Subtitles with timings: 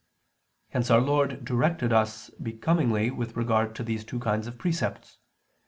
[0.69, 5.19] Hence Our Lord directed us becomingly with regard to these two kinds of precepts.